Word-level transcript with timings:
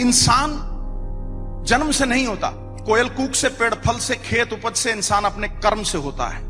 इंसान 0.00 0.64
जन्म 1.66 1.90
से 1.90 2.06
नहीं 2.06 2.26
होता। 2.26 2.50
कोयल 2.86 3.08
कूक 3.08 3.34
से, 3.34 3.48
पेड़ 3.48 3.74
फल 3.74 3.98
से, 3.98 4.16
खेत 4.16 4.52
उपज 4.52 4.74
से 4.74 4.92
इंसान 4.92 5.24
अपने 5.24 5.48
कर्म 5.48 5.82
से 5.82 5.98
होता 5.98 6.28
है। 6.28 6.40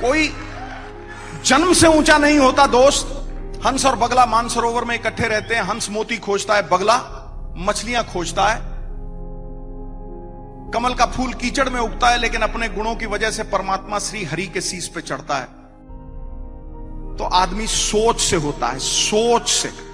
कोई 0.00 0.34
जन्म 1.44 1.72
से 1.72 1.86
ऊँचा 1.86 2.18
नहीं 2.18 2.38
होता, 2.38 2.66
दोस्त। 2.66 3.18
हंस 3.66 3.86
और 3.86 3.96
बगला 3.96 4.26
मानसरोवर 4.26 4.84
में 4.84 4.94
इकट्ठे 4.94 5.28
रहते 5.28 5.54
हैं। 5.54 5.62
हंस 5.62 5.90
मोती 5.90 6.16
खोजता 6.16 6.54
है, 6.54 6.68
बगला 6.68 7.18
मछलियाँ 7.56 8.04
खोजता 8.04 8.48
है। 8.48 8.72
कमल 10.70 10.94
का 10.94 11.06
फूल 11.06 11.32
कीचड़ 11.32 11.68
में 11.68 11.80
उगता 11.80 12.08
है, 12.08 12.18
लेकिन 12.18 12.40
अपने 12.40 12.68
गुणों 12.68 12.94
की 12.94 13.06
वजह 13.06 13.30
से 13.30 13.42
परमात्मा 13.42 13.98
श्री 13.98 14.24
हरि 14.24 14.46
के 14.46 14.60
शीश 14.60 14.88
पे 14.88 15.00
चढ़ता 15.00 15.36
है। 15.36 15.44
तो 17.16 17.24
आदमी 17.24 17.66
सोच 17.66 18.20
से 18.20 18.36
होता 18.36 18.66
है, 18.66 18.78
सोच 18.78 19.48
से। 19.48 19.91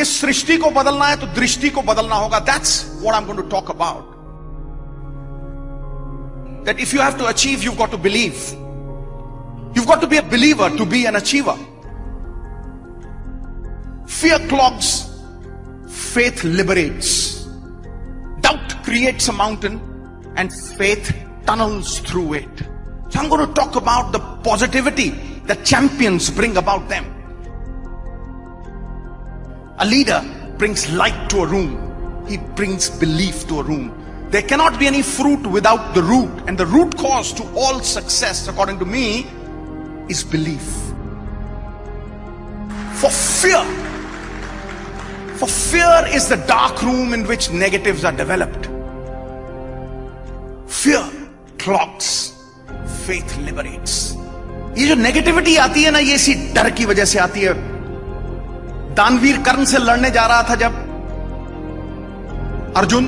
इस 0.00 0.20
सृष्टि 0.20 0.56
को 0.56 0.70
बदलना 0.70 1.06
है 1.06 1.16
तो 1.20 1.26
दृष्टि 1.38 1.70
को 1.70 1.82
बदलना 1.82 2.16
होगा 2.16 2.38
that's 2.50 2.84
what 3.00 3.14
I 3.14 3.20
am 3.20 3.26
going 3.26 3.42
to 3.42 3.48
talk 3.48 3.70
about 3.70 4.14
that 6.66 6.80
if 6.80 6.94
you 6.94 7.00
have 7.02 7.18
to 7.18 7.24
achieve 7.24 7.62
you 7.62 7.72
got 7.80 7.90
to 7.90 7.98
believe 8.08 8.32
you 9.76 9.84
got 9.84 10.00
to 10.00 10.06
be 10.06 10.16
a 10.16 10.28
believer 10.30 10.76
to 10.76 10.84
be 10.94 11.04
an 11.06 11.14
achiever 11.14 11.68
Fear 14.10 14.38
clogs, 14.48 15.08
faith 15.88 16.42
liberates. 16.42 17.46
Doubt 18.40 18.74
creates 18.82 19.28
a 19.28 19.32
mountain, 19.32 19.80
and 20.36 20.52
faith 20.52 21.16
tunnels 21.46 22.00
through 22.00 22.34
it. 22.34 22.58
So 23.08 23.20
I'm 23.20 23.28
going 23.28 23.46
to 23.46 23.54
talk 23.54 23.76
about 23.76 24.12
the 24.12 24.18
positivity 24.18 25.10
that 25.46 25.64
champions 25.64 26.28
bring 26.28 26.56
about 26.56 26.88
them. 26.88 27.04
A 29.78 29.86
leader 29.86 30.22
brings 30.58 30.90
light 30.92 31.30
to 31.30 31.40
a 31.42 31.46
room, 31.46 32.24
he 32.28 32.36
brings 32.36 32.90
belief 32.90 33.46
to 33.48 33.60
a 33.60 33.62
room. 33.62 33.96
There 34.30 34.42
cannot 34.42 34.78
be 34.78 34.86
any 34.86 35.02
fruit 35.02 35.44
without 35.46 35.94
the 35.94 36.02
root, 36.02 36.30
and 36.46 36.56
the 36.56 36.66
root 36.66 36.96
cause 36.96 37.32
to 37.34 37.44
all 37.56 37.80
success, 37.80 38.46
according 38.46 38.78
to 38.78 38.84
me, 38.84 39.26
is 40.08 40.22
belief. 40.22 40.62
For 43.00 43.10
fear, 43.10 43.64
for 45.36 45.48
fear 45.48 46.04
is 46.08 46.28
the 46.28 46.36
dark 46.46 46.82
room 46.82 47.14
in 47.14 47.26
which 47.26 47.50
negatives 47.50 48.04
are 48.04 48.12
developed. 48.12 48.68
Fear 50.68 51.08
clogs, 51.58 52.34
faith 53.06 53.36
liberates. 53.38 54.16
ये 54.78 54.86
जो 54.86 54.94
negativity 54.94 55.56
आती 55.56 55.82
है 55.82 55.90
ना 55.90 55.98
ये 55.98 56.14
इसी 56.14 56.34
डर 56.54 56.70
की 56.78 56.84
वजह 56.86 57.04
से 57.04 57.18
आती 57.18 57.40
है 57.40 57.52
दानवीर 58.95 59.41
कर्ण 59.41 59.65
से 59.65 59.77
लड़ने 59.77 60.09
जा 60.11 60.25
रहा 60.25 60.43
था 60.49 60.55
जब 60.55 60.73
अर्जुन 62.77 63.05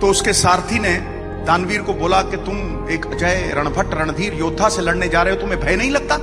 तो 0.00 0.06
उसके 0.06 0.32
सारथी 0.32 0.78
ने 0.78 0.94
दानवीर 1.46 1.82
को 1.82 1.94
बोला 1.94 2.20
कि 2.22 2.36
तुम 2.36 2.56
एक 2.90 3.06
अजय 3.06 3.52
रणभट्ट 3.54 3.94
रणधीर 3.94 4.34
योद्धा 4.34 4.68
से 4.68 4.82
लड़ने 4.82 5.08
जा 5.08 5.22
रहे 5.22 5.34
हो, 5.34 5.40
तुम्हें 5.40 5.60
भय 5.60 5.76
नहीं 5.76 5.90
लगता? 5.90 6.16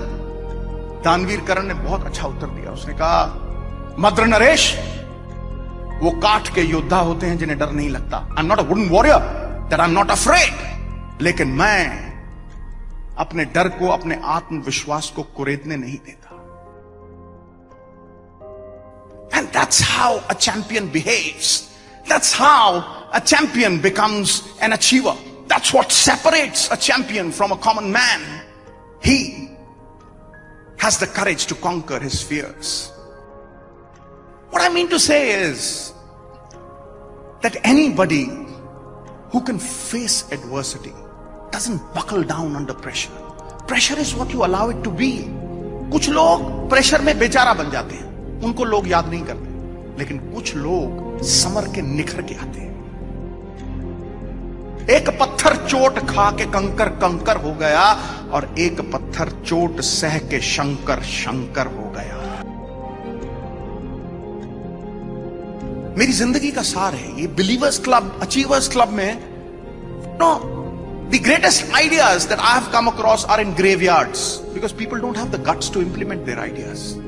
दानवीर 1.03 1.39
कर्ण 1.47 1.63
ने 1.67 1.73
बहुत 1.73 2.05
अच्छा 2.05 2.27
उत्तर 2.27 2.47
दिया। 2.47 2.71
उसने 2.71 2.93
कहा, 2.93 3.23
मद्र 3.99 4.25
नरेश, 4.25 4.63
वो 6.03 6.11
काठ 6.21 6.53
के 6.55 6.61
योद्धा 6.61 6.99
होते 6.99 7.27
हैं 7.27 7.37
जिन्हें 7.37 7.57
डर 7.59 7.71
नहीं 7.71 7.89
लगता। 7.89 8.17
I 8.37 8.47
not 8.47 8.59
a 8.59 8.63
wooden 8.63 8.87
warrior 8.89 9.19
that 9.69 9.79
I 9.79 9.91
not 9.91 10.11
afraid 10.11 11.21
लेकिन 11.21 11.47
मैं 11.47 11.79
अपने 13.17 13.45
डर 13.45 13.67
को, 13.69 13.87
अपने 13.87 14.19
आत्मविश्वास 14.23 15.05
को 15.15 15.21
कुरेदने 15.37 15.75
नहीं 15.75 15.97
देता। 16.05 16.24
And 19.94 19.94
that's 19.94 19.94
how 19.94 20.16
a 20.16 20.34
champion 20.34 20.88
behaves 20.90 21.48
that's 22.08 22.34
how 22.36 22.80
a 23.14 23.18
champion 23.18 23.80
becomes 23.80 24.42
an 24.62 24.72
achiever 24.72 25.12
that's 25.52 25.74
what 25.74 25.90
separates 25.92 26.68
a 26.68 26.74
champion 26.74 27.30
from 27.30 27.50
a 27.50 27.56
common 27.56 27.84
man 27.98 28.24
he 29.06 29.20
has 30.82 30.96
the 30.98 31.06
courage 31.06 31.42
to 31.48 31.54
conquer 31.54 31.98
his 32.02 32.14
fears. 32.28 32.68
What 34.52 34.62
I 34.66 34.68
mean 34.76 34.88
to 34.92 34.98
say 34.98 35.18
is 35.40 35.92
that 37.42 37.58
anybody 37.62 38.20
who 39.34 39.42
can 39.42 39.58
face 39.58 40.16
adversity 40.36 40.94
doesn't 41.52 41.92
buckle 41.98 42.24
down 42.32 42.56
under 42.56 42.72
pressure. 42.72 43.20
Pressure 43.66 43.98
is 43.98 44.14
what 44.14 44.32
you 44.32 44.46
allow 44.48 44.64
it 44.70 44.82
to 44.88 44.94
be. 45.02 45.12
कुछ 45.92 46.08
लोग 46.08 46.48
pressure 46.70 47.02
में 47.02 47.18
बेचारा 47.18 47.54
बन 47.60 47.70
जाते 47.70 47.94
हैं 47.94 48.42
उनको 48.48 48.64
लोग 48.64 48.88
याद 48.88 49.08
नहीं 49.08 49.22
करते 49.30 49.43
लेकिन 49.99 50.17
कुछ 50.33 50.55
लोग 50.55 51.21
समर 51.29 51.67
के 51.75 51.81
निखर 51.81 52.21
के 52.21 52.35
आते 52.35 52.59
हैं। 52.59 52.73
एक 54.89 55.09
पत्थर 55.19 55.55
चोट 55.67 55.99
खा 56.09 56.29
के 56.31 56.45
कंकर 56.51 56.89
कंकर 57.03 57.37
हो 57.43 57.53
गया 57.61 57.83
और 58.31 58.53
एक 58.59 58.81
पत्थर 58.93 59.29
चोट 59.45 59.79
सह 59.81 60.17
के 60.31 60.39
शंकर 60.47 61.01
शंकर 61.03 61.67
हो 61.67 61.91
गया। 61.95 62.23
मेरी 65.97 66.11
ज़िंदगी 66.13 66.51
का 66.51 66.61
सार 66.63 66.93
है। 66.93 67.21
ये 67.21 67.27
बिलीवर्स 67.35 67.79
क्लब, 67.79 68.19
अचीवर्स 68.21 68.67
क्लब 68.71 68.89
में 68.89 69.11
no 70.19 70.33
the 71.11 71.21
greatest 71.23 71.73
ideas 71.75 72.27
that 72.29 72.39
I 72.39 72.59
have 72.59 72.71
come 72.73 72.87
across 72.87 73.25
are 73.25 73.41
in 73.41 73.53
graveyards 73.55 74.27
because 74.53 74.73
people 74.75 74.99
don't 74.99 75.17
have 75.17 75.27
the 75.27 75.43
guts 75.49 75.73
to 75.73 75.81
implement 75.81 76.25
their 76.25 76.39
ideas 76.39 77.04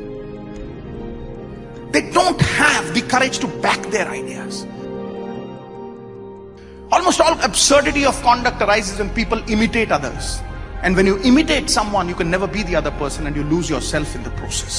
they 1.97 2.01
don't 2.13 2.41
have 2.53 2.93
the 2.93 3.07
courage 3.11 3.41
to 3.41 3.47
back 3.67 3.89
their 3.91 4.07
ideas 4.07 4.65
Almost 6.89 7.19
all 7.19 7.33
absurdity 7.41 8.05
of 8.05 8.19
conduct 8.23 8.61
arises 8.61 8.99
when 8.99 9.09
people 9.09 9.41
imitate 9.49 9.91
others. 9.91 10.39
And 10.83 10.95
when 10.95 11.05
you 11.05 11.19
imitate 11.21 11.69
someone, 11.69 12.07
you 12.07 12.15
can 12.15 12.31
never 12.31 12.47
be 12.47 12.63
the 12.63 12.77
other 12.77 12.91
person 12.91 13.27
and 13.27 13.35
you 13.35 13.43
lose 13.45 13.69
yourself 13.69 14.15
in 14.15 14.23
the 14.23 14.31
process. 14.37 14.77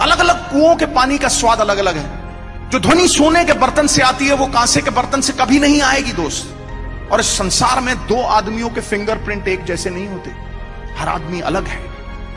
अलग 0.00 0.18
अलग 0.18 0.40
कुओं 0.50 0.74
के 0.76 0.86
पानी 0.94 1.18
का 1.18 1.28
स्वाद 1.28 1.60
अलग 1.60 1.78
अलग 1.78 1.96
है 1.96 2.70
जो 2.70 2.78
ध्वनि 2.80 3.06
सोने 3.08 3.44
के 3.44 3.52
बर्तन 3.60 3.86
से 3.86 4.02
आती 4.02 4.26
है 4.26 4.34
वो 4.36 4.46
कांसे 4.52 4.82
के 4.82 4.90
बर्तन 4.98 5.20
से 5.28 5.32
कभी 5.40 5.58
नहीं 5.60 5.80
आएगी 5.82 6.12
दोस्त 6.12 7.10
और 7.12 7.20
इस 7.20 7.26
संसार 7.38 7.80
में 7.80 7.94
दो 8.08 8.20
आदमियों 8.38 8.70
के 8.70 8.80
फिंगरप्रिंट 8.90 9.48
एक 9.48 9.64
जैसे 9.70 9.90
नहीं 9.90 10.08
होते 10.08 10.30
हर 10.98 11.08
आदमी 11.08 11.40
अलग 11.50 11.66
है 11.66 11.80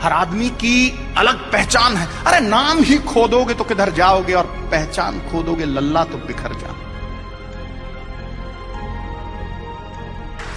हर 0.02 0.12
आदमी 0.12 0.48
की 0.60 0.76
अलग 1.18 1.50
पहचान 1.52 1.96
है। 1.96 2.06
अरे 2.26 2.40
नाम 2.40 2.82
ही 2.84 2.96
खोदोगे 3.08 3.54
तो 3.54 3.64
किधर 3.64 3.90
जाओगे 3.94 4.32
और 4.34 4.46
पहचान 4.70 5.20
खोदोगे, 5.30 5.64
लल्ला 5.66 6.04
तो 6.04 6.18
बिखर 6.26 6.54
जाओगे 6.60 6.90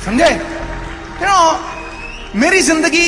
समझे? 0.06 0.30
यू 1.22 1.28
नो 1.28 2.40
मेरी 2.40 2.62
ज़िंदगी 2.62 3.08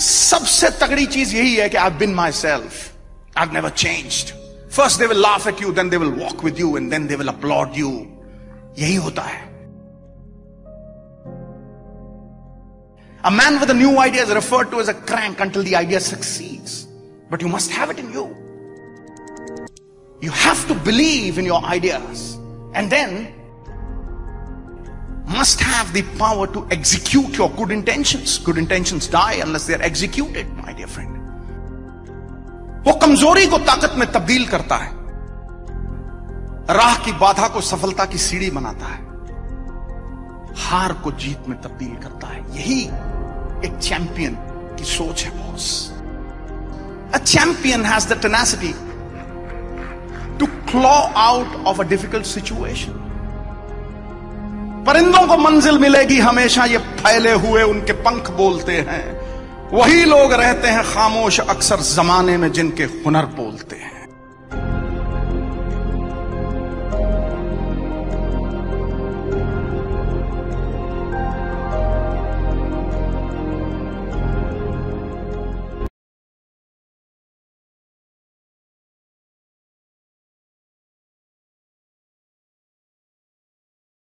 सबसे 0.00 0.68
तगड़ी 0.80 1.06
चीज़ 1.06 1.34
यही 1.36 1.54
है 1.54 1.68
कि 1.68 1.76
I 1.76 1.90
been 1.98 2.14
myself 2.32 3.38
I 3.38 3.46
never 3.52 3.70
change 3.70 4.32
first 4.76 4.98
they 5.00 5.06
will 5.06 5.20
laugh 5.22 5.46
at 5.46 5.62
you 5.62 5.72
then 5.72 5.88
they 5.90 5.96
will 5.96 6.12
walk 6.22 6.44
with 6.44 6.60
you 6.60 6.76
and 6.76 6.90
then 6.90 7.06
they 7.06 7.16
will 7.16 7.28
applaud 7.28 7.76
you 7.76 7.90
यही 8.78 8.94
होता 8.96 9.22
है। 9.22 9.51
A 13.23 13.31
man 13.31 13.59
with 13.59 13.69
a 13.69 13.73
new 13.73 13.99
idea 13.99 14.23
is 14.23 14.33
referred 14.33 14.71
to 14.71 14.79
as 14.79 14.87
a 14.87 14.93
crank 14.93 15.39
until 15.39 15.63
the 15.63 15.75
idea 15.75 15.99
succeeds. 15.99 16.87
But 17.29 17.41
you 17.41 17.47
must 17.47 17.71
have 17.71 17.89
it 17.89 17.99
in 17.99 18.11
you. 18.11 18.35
You 20.21 20.31
have 20.31 20.67
to 20.67 20.75
believe 20.75 21.37
in 21.37 21.45
your 21.45 21.63
ideas. 21.63 22.37
And 22.73 22.89
then 22.89 23.33
must 25.27 25.59
have 25.59 25.91
the 25.93 26.03
power 26.17 26.47
to 26.47 26.65
execute 26.71 27.37
your 27.37 27.49
good 27.51 27.71
intentions. 27.71 28.37
Good 28.37 28.57
intentions 28.57 29.07
die 29.07 29.41
unless 29.43 29.67
they 29.67 29.75
are 29.75 29.81
executed, 29.81 30.47
my 30.63 30.73
dear 30.73 30.87
friend. 30.87 31.13
वो 32.87 32.93
कमजोरी 32.99 33.45
को 33.51 33.57
ताकत 33.67 33.95
में 33.99 34.11
तब्दील 34.11 34.45
करता 34.47 34.75
है 34.83 34.95
राह 36.77 36.95
की 37.03 37.11
बाधा 37.19 37.47
को 37.53 37.61
सफलता 37.61 38.05
की 38.11 38.17
सीढ़ी 38.17 38.49
बनाता 38.57 38.85
है 38.85 39.05
हार 40.63 40.93
को 41.03 41.11
जीत 41.23 41.47
में 41.47 41.59
तब्दील 41.61 41.95
करता 42.03 42.27
है 42.27 42.39
यही 42.57 42.79
एक 43.64 43.78
चैंपियन 43.78 44.36
की 44.78 44.84
सोच 44.84 45.24
है 45.24 45.30
boss 45.38 45.66
a 47.14 47.18
champion 47.18 47.84
has 47.84 48.08
the 48.08 48.20
tenacity 48.22 48.72
to 50.38 50.46
claw 50.70 50.96
out 51.22 51.64
of 51.66 51.80
a 51.80 51.84
difficult 51.88 52.26
situation 52.26 53.00
परिंदों 54.86 55.26
को 55.26 55.36
मंजिल 55.38 55.78
मिलेगी 55.78 56.18
हमेशा, 56.18 56.64
ये 56.64 56.78
फैले 56.78 57.32
हुए 57.42 57.62
उनके 57.62 57.92
पंख 58.02 58.30
बोलते 58.36 58.76
हैं। 58.88 59.04
वही 59.72 60.04
लोग 60.04 60.32
रहते 60.32 60.68
हैं 60.68 60.82
खामोश 60.84 61.38
अक्सर 61.40 61.80
जमाने 61.88 62.36
में 62.36 62.50
जिनके 62.52 62.84
हुनर 62.84 63.26
बोलते 63.36 63.76
हैं। 63.76 63.91